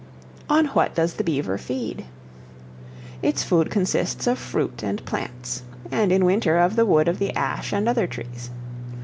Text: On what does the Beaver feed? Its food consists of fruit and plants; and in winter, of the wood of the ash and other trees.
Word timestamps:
On 0.49 0.65
what 0.69 0.95
does 0.95 1.13
the 1.13 1.23
Beaver 1.23 1.59
feed? 1.59 2.05
Its 3.21 3.43
food 3.43 3.69
consists 3.69 4.25
of 4.25 4.39
fruit 4.39 4.81
and 4.83 5.05
plants; 5.05 5.61
and 5.91 6.11
in 6.11 6.25
winter, 6.25 6.57
of 6.57 6.75
the 6.75 6.87
wood 6.87 7.07
of 7.07 7.19
the 7.19 7.31
ash 7.35 7.71
and 7.71 7.87
other 7.87 8.07
trees. 8.07 8.49